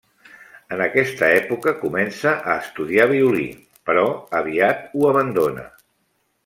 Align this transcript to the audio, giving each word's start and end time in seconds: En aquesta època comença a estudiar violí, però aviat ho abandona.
En 0.75 0.79
aquesta 0.85 1.27
època 1.41 1.73
comença 1.83 2.33
a 2.53 2.57
estudiar 2.63 3.07
violí, 3.13 3.47
però 3.91 4.07
aviat 4.43 4.85
ho 4.97 5.09
abandona. 5.15 5.71